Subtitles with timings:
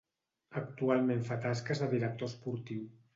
[0.61, 2.83] Actualment fa tasques de director esportiu.